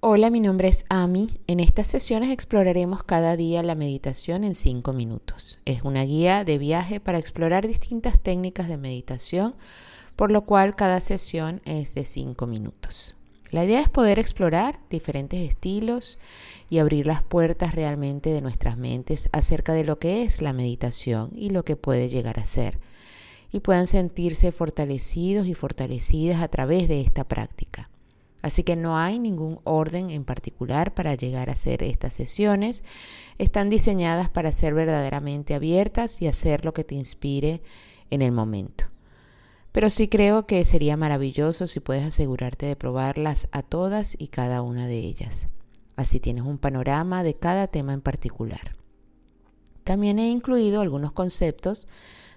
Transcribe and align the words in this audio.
Hola, 0.00 0.30
mi 0.30 0.38
nombre 0.38 0.68
es 0.68 0.84
Ami. 0.88 1.28
En 1.48 1.58
estas 1.58 1.88
sesiones 1.88 2.30
exploraremos 2.30 3.02
cada 3.02 3.36
día 3.36 3.64
la 3.64 3.74
meditación 3.74 4.44
en 4.44 4.54
5 4.54 4.92
minutos. 4.92 5.58
Es 5.64 5.82
una 5.82 6.04
guía 6.04 6.44
de 6.44 6.56
viaje 6.56 7.00
para 7.00 7.18
explorar 7.18 7.66
distintas 7.66 8.20
técnicas 8.20 8.68
de 8.68 8.76
meditación, 8.76 9.56
por 10.14 10.30
lo 10.30 10.42
cual 10.42 10.76
cada 10.76 11.00
sesión 11.00 11.60
es 11.64 11.96
de 11.96 12.04
5 12.04 12.46
minutos. 12.46 13.16
La 13.50 13.64
idea 13.64 13.80
es 13.80 13.88
poder 13.88 14.20
explorar 14.20 14.78
diferentes 14.88 15.40
estilos 15.40 16.20
y 16.70 16.78
abrir 16.78 17.04
las 17.04 17.24
puertas 17.24 17.74
realmente 17.74 18.30
de 18.30 18.40
nuestras 18.40 18.78
mentes 18.78 19.28
acerca 19.32 19.72
de 19.72 19.82
lo 19.82 19.98
que 19.98 20.22
es 20.22 20.40
la 20.42 20.52
meditación 20.52 21.32
y 21.34 21.50
lo 21.50 21.64
que 21.64 21.74
puede 21.74 22.08
llegar 22.08 22.38
a 22.38 22.44
ser, 22.44 22.78
y 23.50 23.58
puedan 23.58 23.88
sentirse 23.88 24.52
fortalecidos 24.52 25.48
y 25.48 25.54
fortalecidas 25.54 26.40
a 26.40 26.46
través 26.46 26.86
de 26.86 27.00
esta 27.00 27.24
práctica. 27.24 27.90
Así 28.40 28.62
que 28.62 28.76
no 28.76 28.96
hay 28.96 29.18
ningún 29.18 29.60
orden 29.64 30.10
en 30.10 30.24
particular 30.24 30.94
para 30.94 31.14
llegar 31.14 31.48
a 31.48 31.52
hacer 31.52 31.82
estas 31.82 32.12
sesiones. 32.12 32.84
Están 33.38 33.68
diseñadas 33.68 34.28
para 34.28 34.52
ser 34.52 34.74
verdaderamente 34.74 35.54
abiertas 35.54 36.22
y 36.22 36.28
hacer 36.28 36.64
lo 36.64 36.72
que 36.72 36.84
te 36.84 36.94
inspire 36.94 37.62
en 38.10 38.22
el 38.22 38.32
momento. 38.32 38.84
Pero 39.72 39.90
sí 39.90 40.08
creo 40.08 40.46
que 40.46 40.64
sería 40.64 40.96
maravilloso 40.96 41.66
si 41.66 41.80
puedes 41.80 42.04
asegurarte 42.04 42.66
de 42.66 42.76
probarlas 42.76 43.48
a 43.52 43.62
todas 43.62 44.16
y 44.18 44.28
cada 44.28 44.62
una 44.62 44.86
de 44.86 44.98
ellas. 44.98 45.48
Así 45.96 46.20
tienes 46.20 46.44
un 46.44 46.58
panorama 46.58 47.22
de 47.24 47.34
cada 47.34 47.66
tema 47.66 47.92
en 47.92 48.00
particular. 48.00 48.76
También 49.82 50.18
he 50.18 50.30
incluido 50.30 50.80
algunos 50.80 51.12
conceptos 51.12 51.86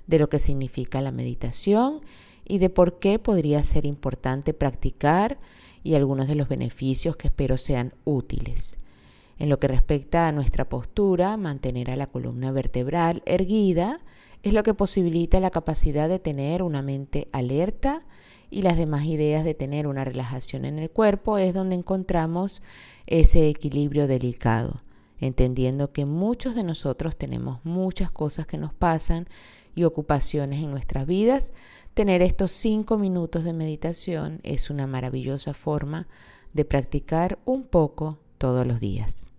de 0.07 0.19
lo 0.19 0.29
que 0.29 0.39
significa 0.39 1.01
la 1.01 1.11
meditación 1.11 2.01
y 2.43 2.57
de 2.57 2.69
por 2.69 2.99
qué 2.99 3.19
podría 3.19 3.63
ser 3.63 3.85
importante 3.85 4.53
practicar 4.53 5.39
y 5.83 5.95
algunos 5.95 6.27
de 6.27 6.35
los 6.35 6.47
beneficios 6.47 7.15
que 7.15 7.27
espero 7.27 7.57
sean 7.57 7.93
útiles. 8.03 8.79
En 9.39 9.49
lo 9.49 9.59
que 9.59 9.67
respecta 9.67 10.27
a 10.27 10.31
nuestra 10.31 10.69
postura, 10.69 11.35
mantener 11.37 11.89
a 11.89 11.95
la 11.95 12.07
columna 12.07 12.51
vertebral 12.51 13.23
erguida 13.25 13.99
es 14.43 14.53
lo 14.53 14.63
que 14.63 14.73
posibilita 14.73 15.39
la 15.39 15.51
capacidad 15.51 16.09
de 16.09 16.19
tener 16.19 16.63
una 16.63 16.81
mente 16.81 17.27
alerta 17.31 18.03
y 18.49 18.63
las 18.63 18.77
demás 18.77 19.05
ideas 19.05 19.43
de 19.43 19.53
tener 19.53 19.87
una 19.87 20.03
relajación 20.03 20.65
en 20.65 20.77
el 20.77 20.89
cuerpo 20.89 21.37
es 21.37 21.53
donde 21.53 21.75
encontramos 21.75 22.61
ese 23.07 23.49
equilibrio 23.49 24.07
delicado, 24.07 24.81
entendiendo 25.19 25.91
que 25.91 26.05
muchos 26.05 26.53
de 26.53 26.63
nosotros 26.63 27.15
tenemos 27.15 27.59
muchas 27.63 28.11
cosas 28.11 28.45
que 28.45 28.57
nos 28.57 28.73
pasan 28.73 29.27
y 29.73 29.85
ocupaciones 29.85 30.61
en 30.61 30.69
nuestras 30.69 31.05
vidas, 31.05 31.51
tener 31.93 32.21
estos 32.21 32.51
cinco 32.51 32.97
minutos 32.97 33.43
de 33.43 33.53
meditación 33.53 34.39
es 34.43 34.69
una 34.69 34.87
maravillosa 34.87 35.53
forma 35.53 36.07
de 36.53 36.65
practicar 36.65 37.39
un 37.45 37.63
poco 37.63 38.19
todos 38.37 38.65
los 38.65 38.79
días. 38.79 39.30